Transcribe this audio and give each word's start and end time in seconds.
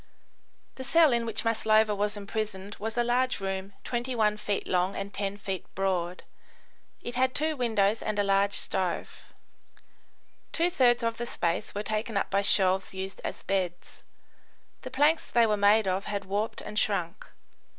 The 0.77 0.83
cell 0.83 1.13
in 1.13 1.27
which 1.27 1.45
Maslova 1.45 1.93
was 1.93 2.17
imprisoned 2.17 2.75
was 2.79 2.97
a 2.97 3.03
large 3.03 3.39
room 3.39 3.73
21 3.83 4.37
feet 4.37 4.65
long 4.67 4.95
and 4.95 5.13
10 5.13 5.37
feet 5.37 5.63
broad; 5.75 6.23
it 7.03 7.13
had 7.13 7.35
two 7.35 7.55
windows 7.55 8.01
and 8.01 8.17
a 8.17 8.23
large 8.23 8.53
stove. 8.55 9.31
Two 10.51 10.71
thirds 10.71 11.03
of 11.03 11.17
the 11.17 11.27
space 11.27 11.75
were 11.75 11.83
taken 11.83 12.17
up 12.17 12.31
by 12.31 12.41
shelves 12.41 12.95
used 12.95 13.21
as 13.23 13.43
beds. 13.43 14.01
The 14.81 14.89
planks 14.89 15.29
they 15.29 15.45
were 15.45 15.55
made 15.55 15.87
of 15.87 16.05
had 16.05 16.25
warped 16.25 16.61
and 16.61 16.79
shrunk. 16.79 17.27